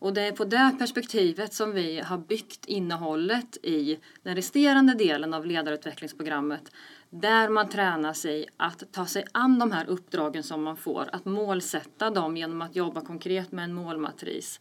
[0.03, 5.35] Och det är på det perspektivet som vi har byggt innehållet i den resterande delen
[5.35, 6.73] av ledarutvecklingsprogrammet
[7.11, 11.25] där man tränar sig att ta sig an de här uppdragen som man får, att
[11.25, 14.61] målsätta dem genom att jobba konkret med en målmatris.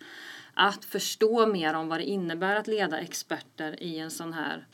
[0.54, 4.67] Att förstå mer om vad det innebär att leda experter i en sån här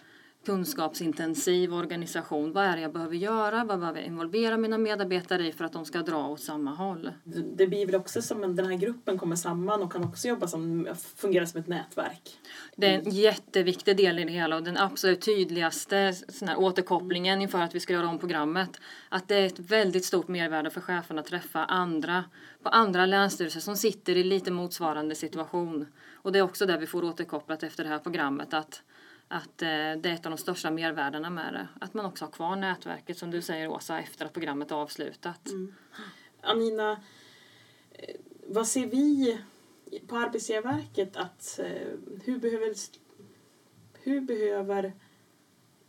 [0.48, 2.54] kunskapsintensiv organisation.
[2.54, 3.64] Vad är det jag behöver göra?
[3.64, 7.12] Vad behöver jag involvera mina medarbetare i för att de ska dra åt samma håll?
[7.56, 10.48] Det blir väl också som att den här gruppen kommer samman och kan också jobba
[10.48, 12.40] som, fungera som ett nätverk.
[12.76, 17.42] Det är en jätteviktig del i det hela och den absolut tydligaste sån här återkopplingen
[17.42, 18.80] inför att vi ska göra om programmet.
[19.10, 22.24] Att det är ett väldigt stort mervärde för cheferna att träffa andra
[22.64, 25.86] på andra länsstyrelser som sitter i lite motsvarande situation.
[26.14, 28.82] Och det är också där vi får återkopplat efter det här programmet att
[29.28, 31.68] att eh, det är ett av de största mervärdena med det.
[31.82, 35.48] Att man också har kvar nätverket som du säger Åsa efter att programmet är avslutat.
[35.48, 35.74] Mm.
[36.42, 36.92] Anina,
[37.92, 38.16] eh,
[38.48, 39.38] vad ser vi
[40.08, 41.88] på Arbetsgivarverket att eh,
[42.24, 42.74] hur behöver,
[43.94, 44.94] hur behöver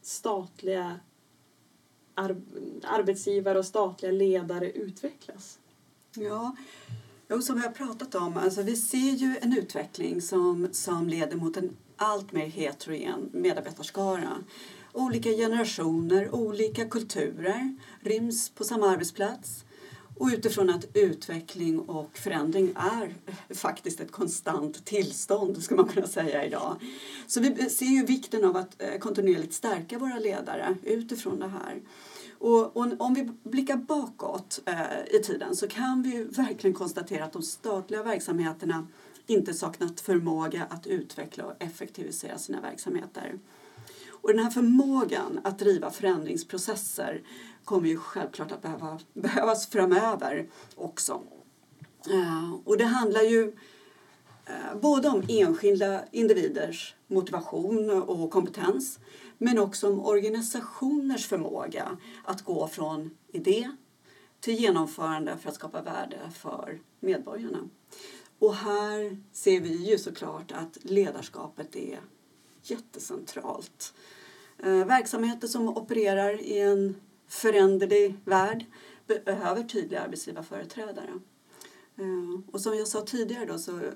[0.02, 1.00] statliga
[2.84, 5.58] arbetsgivare och statliga ledare utvecklas?
[6.14, 6.56] Ja,
[7.28, 11.36] jo, som vi har pratat om, alltså vi ser ju en utveckling som, som leder
[11.36, 14.36] mot en allt mer heterogen medarbetarskara.
[14.92, 19.64] Olika generationer, olika kulturer ryms på samma arbetsplats.
[20.18, 23.14] Och utifrån att utveckling och förändring är
[23.54, 26.76] faktiskt ett konstant tillstånd, skulle man kunna säga idag.
[27.26, 31.80] Så vi ser ju vikten av att eh, kontinuerligt stärka våra ledare utifrån det här.
[32.38, 37.32] Och, om vi blickar bakåt eh, i tiden så kan vi ju verkligen konstatera att
[37.32, 38.86] de statliga verksamheterna
[39.30, 43.38] inte saknat förmåga att utveckla och effektivisera sina verksamheter.
[44.10, 47.22] Och den här förmågan att driva förändringsprocesser
[47.64, 51.22] kommer ju självklart att behöva, behövas framöver också.
[52.10, 53.56] Eh, och det handlar ju
[54.46, 58.98] eh, både om enskilda individers motivation och kompetens
[59.38, 63.70] men också om organisationers förmåga att gå från idé
[64.40, 67.68] till genomförande för att skapa värde för medborgarna.
[68.38, 72.00] Och här ser vi ju såklart att ledarskapet är
[72.62, 73.94] jättecentralt.
[74.58, 76.96] Eh, verksamheter som opererar i en
[77.28, 78.64] föränderlig värld
[79.24, 81.12] behöver tydliga arbetsgivarföreträdare.
[81.98, 83.92] Eh, och som jag sa tidigare då, så eh,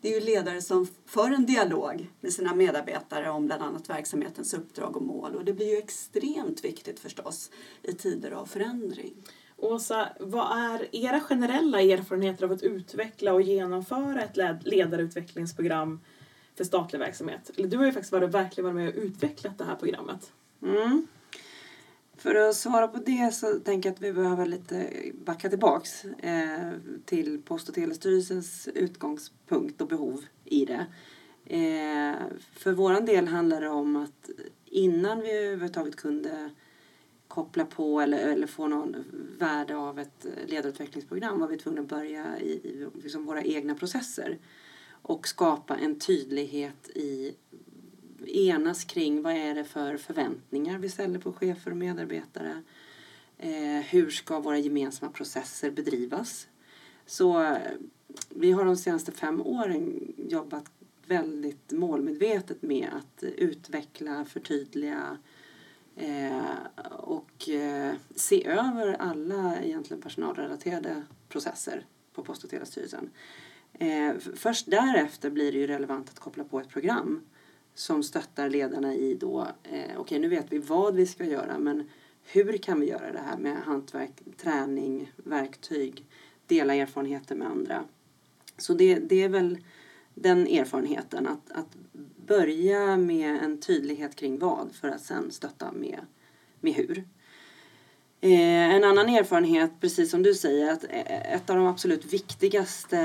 [0.00, 4.54] det är ju ledare som för en dialog med sina medarbetare om bland annat verksamhetens
[4.54, 5.34] uppdrag och mål.
[5.34, 7.50] Och det blir ju extremt viktigt förstås
[7.82, 9.14] i tider av förändring.
[9.60, 16.00] Åsa, vad är era generella erfarenheter av att utveckla och genomföra ett ledarutvecklingsprogram
[16.56, 17.50] för statlig verksamhet?
[17.56, 20.32] Du har ju faktiskt varit, verkligen varit med och utvecklat det här programmet.
[20.62, 21.06] Mm.
[22.16, 24.90] För att svara på det så tänker jag att vi behöver lite
[25.24, 26.72] backa tillbaks eh,
[27.04, 30.86] till Post och telestyrelsens utgångspunkt och behov i det.
[31.44, 32.16] Eh,
[32.52, 34.30] för våran del handlar det om att
[34.64, 36.50] innan vi överhuvudtaget kunde
[37.28, 39.04] koppla på eller, eller få någon
[39.38, 44.38] värde av ett ledarutvecklingsprogram var vi tvungna att börja i, i liksom våra egna processer
[45.02, 47.34] och skapa en tydlighet i
[48.26, 52.62] enas kring vad är det för förväntningar vi ställer på chefer och medarbetare.
[53.38, 56.48] Eh, hur ska våra gemensamma processer bedrivas?
[57.06, 57.58] Så eh,
[58.28, 60.70] vi har de senaste fem åren jobbat
[61.06, 65.18] väldigt målmedvetet med att utveckla, förtydliga
[65.98, 73.10] eh, och eh, se över alla egentligen personalrelaterade processer på Post och telestyrelsen.
[73.72, 77.20] Eh, först därefter blir det ju relevant att koppla på ett program
[77.74, 81.58] som stöttar ledarna i då, eh, okej okay, nu vet vi vad vi ska göra
[81.58, 81.88] men
[82.22, 86.04] hur kan vi göra det här med hantverk, träning, verktyg,
[86.46, 87.84] dela erfarenheter med andra.
[88.56, 89.58] Så det, det är väl
[90.20, 91.76] den erfarenheten att, att
[92.26, 96.00] börja med en tydlighet kring vad för att sen stötta med,
[96.60, 97.04] med hur.
[98.20, 102.98] Eh, en annan erfarenhet, precis som du säger, att eh, ett av de absolut viktigaste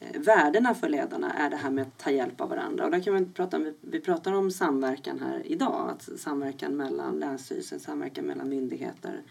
[0.00, 2.84] eh, värdena för ledarna är det här med att ta hjälp av varandra.
[2.84, 7.18] Och där kan vi, prata om, vi pratar om samverkan här idag, att samverkan mellan
[7.18, 9.22] länsstyrelsen, samverkan mellan myndigheter,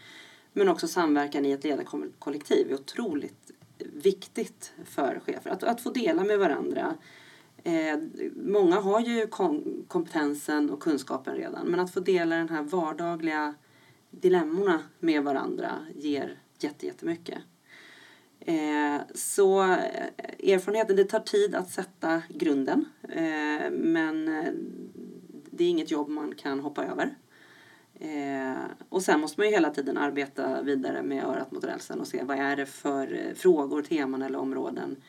[0.52, 5.50] men också samverkan i ett ledarkollektiv är otroligt viktigt för chefer.
[5.50, 6.96] Att, att få dela med varandra.
[7.64, 7.98] Eh,
[8.34, 13.54] många har ju kom, kompetensen och kunskapen redan, men att få dela den här vardagliga
[14.10, 17.38] dilemmorna med varandra ger jättemycket.
[18.40, 22.84] Eh, så eh, erfarenheten, det tar tid att sätta grunden.
[23.08, 24.52] Eh, men eh,
[25.50, 27.16] det är inget jobb man kan hoppa över.
[28.00, 32.06] Eh, och sen måste man ju hela tiden arbeta vidare med örat mot rälsen och
[32.06, 35.02] se vad är det för eh, frågor, teman eller områden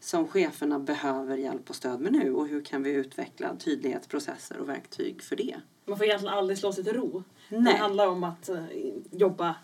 [0.00, 4.68] som cheferna behöver hjälp och stöd med nu och hur kan vi utveckla tydlighetsprocesser och
[4.68, 5.56] verktyg för det.
[5.84, 7.22] Man får egentligen aldrig slå sig till ro.
[7.48, 7.72] Nej.
[7.72, 8.50] Det handlar om att
[9.10, 9.54] jobba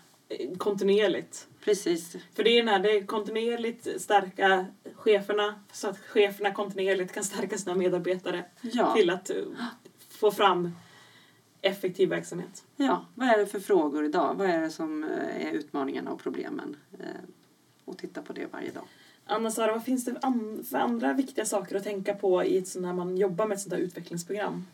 [0.57, 1.47] kontinuerligt.
[1.63, 2.15] Precis.
[2.33, 7.23] För det är den här, det är kontinuerligt stärka cheferna så att cheferna kontinuerligt kan
[7.23, 8.93] stärka sina medarbetare ja.
[8.93, 9.31] till att
[10.09, 10.71] få fram
[11.63, 12.63] effektiv verksamhet.
[12.75, 14.35] Ja, vad är det för frågor idag?
[14.37, 16.75] Vad är det som eh, är utmaningarna och problemen?
[16.99, 17.05] Eh,
[17.85, 18.83] och titta på det varje dag.
[19.25, 20.19] Anna-Sara, vad finns det
[20.69, 23.61] för andra viktiga saker att tänka på i ett sånt när man jobbar med ett
[23.61, 24.65] sånt här utvecklingsprogram?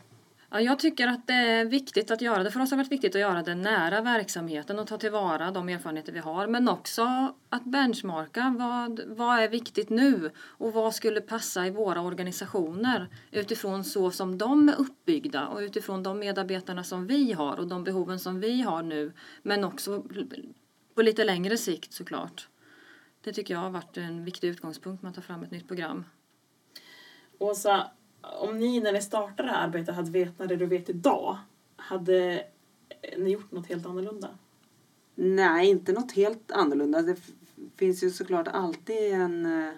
[0.52, 2.52] Ja, jag tycker att det är viktigt att göra det.
[2.52, 5.70] För oss har det varit viktigt att göra det nära verksamheten och ta tillvara de
[5.70, 6.48] erfarenheter vi har.
[6.48, 12.02] Men också att benchmarka vad, vad är viktigt nu och vad skulle passa i våra
[12.02, 17.68] organisationer utifrån så som de är uppbyggda och utifrån de medarbetarna som vi har och
[17.68, 19.14] de behoven som vi har nu.
[19.42, 20.04] Men också
[20.96, 22.48] på lite längre sikt såklart.
[23.24, 26.06] Det tycker jag har varit en viktig utgångspunkt med att ta fram ett nytt program.
[27.38, 31.38] Åsa, om ni när ni startade det här arbetet hade vetat det du vet idag,
[31.75, 32.43] hade
[33.17, 34.29] ni gjort något helt annorlunda?
[35.15, 37.01] Nej, inte något helt annorlunda.
[37.01, 37.17] Det
[37.75, 39.73] finns ju såklart alltid en eh,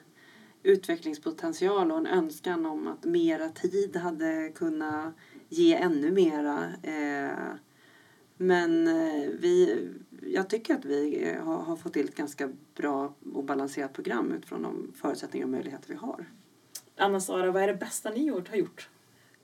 [0.64, 5.14] utvecklingspotential och en önskan om att mera tid hade kunnat
[5.50, 6.64] ge ännu mera.
[6.84, 7.56] Eh,
[8.38, 9.88] men eh, vi,
[10.22, 14.62] jag tycker att vi har, har fått till ett ganska bra och balanserat program utifrån
[14.62, 16.26] de förutsättningar och möjligheter vi har.
[17.02, 18.90] Anna-Sara, vad är det bästa ni gjort, har gjort?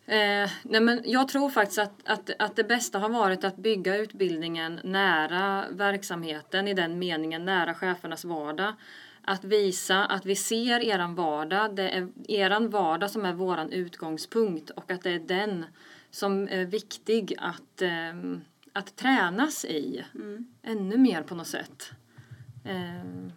[0.06, 3.98] Eh, nej men jag tror faktiskt att, att, att det bästa har varit att bygga
[3.98, 8.74] utbildningen nära verksamheten i den meningen, nära chefernas vardag.
[9.22, 14.70] Att visa att vi ser eran vardag, det är eran vardag som är våran utgångspunkt
[14.70, 15.66] och att det är den
[16.12, 18.40] som är viktig att, eh,
[18.74, 20.48] att tränas i mm.
[20.64, 21.92] ännu mer på något sätt.
[22.66, 23.32] Eh,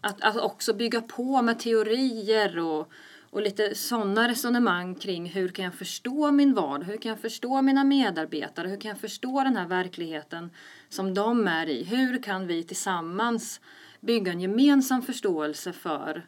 [0.00, 2.92] att, att också bygga på med teorier och
[3.30, 7.62] och lite sådana resonemang kring hur kan jag förstå min vardag, hur kan jag förstå
[7.62, 10.50] mina medarbetare, hur kan jag förstå den här verkligheten
[10.88, 11.84] som de är i.
[11.84, 13.60] Hur kan vi tillsammans
[14.00, 16.26] bygga en gemensam förståelse för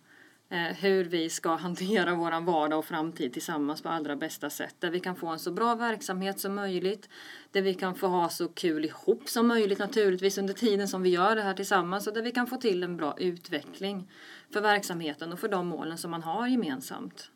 [0.51, 4.75] eh, hur vi ska hantera vår vardag och framtid tillsammans på allra bästa sätt.
[4.79, 7.09] Där vi kan få en så bra verksamhet som möjligt,
[7.51, 11.11] där vi kan få ha så kul ihop som möjligt naturligtvis under tiden som vi
[11.11, 14.09] gör det här tillsammans och där vi kan få till en bra utveckling
[14.53, 17.31] för verksamheten och för de målen som man har gemensamt.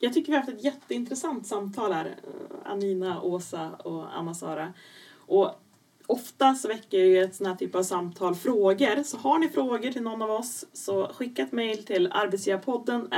[0.00, 4.72] Jag tycker vi har haft ett jätteintressant samtal här, eh, Anina, Åsa och Anna-Sara.
[5.14, 5.60] Och
[6.06, 9.02] ofta så väcker ju ett sån här typ av samtal frågor.
[9.02, 13.08] Så har ni frågor till någon av oss så skicka ett mejl till arbetsgivarpodden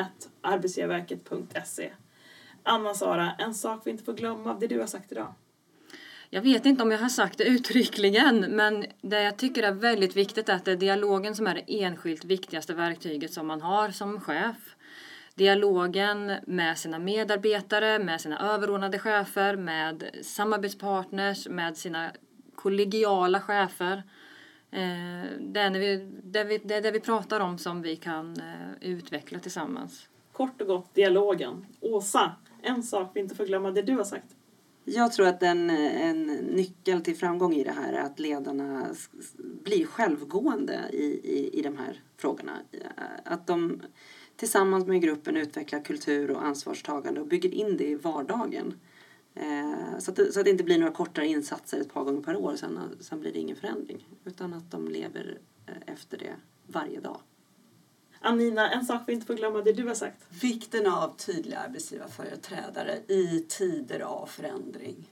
[0.40, 1.92] arbetsgivarverket.se.
[2.62, 5.34] Anna-Sara, en sak vi inte får glömma av det du har sagt idag
[6.30, 10.16] jag vet inte om jag har sagt det uttryckligen, men det jag tycker är väldigt
[10.16, 13.90] viktigt är att det är dialogen som är det enskilt viktigaste verktyget som man har
[13.90, 14.56] som chef.
[15.34, 22.10] Dialogen med sina medarbetare, med sina överordnade chefer, med samarbetspartners, med sina
[22.54, 24.02] kollegiala chefer.
[24.70, 27.96] Eh, det, är när vi, det, vi, det är det vi pratar om som vi
[27.96, 30.08] kan eh, utveckla tillsammans.
[30.32, 31.66] Kort och gott dialogen.
[31.80, 34.37] Åsa, en sak vi inte får glömma det du har sagt.
[34.88, 38.86] Jag tror att en, en nyckel till framgång i det här är att ledarna
[39.64, 42.52] blir självgående i, i, i de här frågorna.
[43.24, 43.82] Att de
[44.36, 48.74] tillsammans med gruppen utvecklar kultur och ansvarstagande och bygger in det i vardagen.
[49.34, 52.22] Eh, så, att det, så att det inte blir några kortare insatser ett par gånger
[52.22, 54.06] per år, sen, sen blir det ingen förändring.
[54.24, 56.34] Utan att de lever eh, efter det
[56.66, 57.20] varje dag.
[58.20, 60.42] Anina, en sak vi inte får glömma det du har sagt.
[60.42, 65.10] Vikten av tydliga arbetsgivarföreträdare i tider av förändring.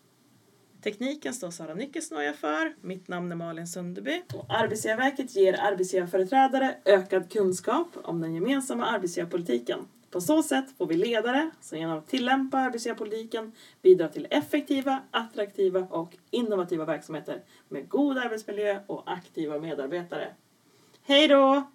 [0.83, 2.75] Tekniken står Sara Nyckelsnoja för.
[2.81, 4.23] Mitt namn är Malin Sunderby.
[4.35, 9.79] Och Arbetsgivarverket ger arbetsgivarföreträdare ökad kunskap om den gemensamma arbetsgivarpolitiken.
[10.11, 13.53] På så sätt får vi ledare som genom att tillämpa arbetsgivarpolitiken
[13.83, 20.29] bidrar till effektiva, attraktiva och innovativa verksamheter med god arbetsmiljö och aktiva medarbetare.
[21.03, 21.71] Hej då!